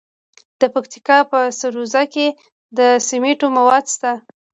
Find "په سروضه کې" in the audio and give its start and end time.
1.31-2.27